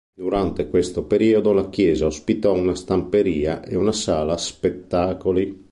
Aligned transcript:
Durante 0.15 0.67
questo 0.67 1.05
periodo 1.05 1.51
la 1.53 1.69
chiesa 1.69 2.07
ospitò 2.07 2.53
una 2.53 2.73
stamperia 2.73 3.61
e 3.63 3.75
una 3.75 3.91
sala 3.91 4.35
spettacoli. 4.35 5.69